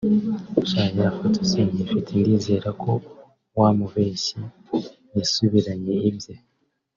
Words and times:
sha 0.69 0.81
ya 0.99 1.07
foto 1.17 1.39
sinkiyifite 1.49 2.09
ndizera 2.21 2.69
ko 2.81 2.91
wa 3.57 3.69
mubeshyi 3.77 4.39
yasubiranye 5.17 5.93
ibye 6.09 6.33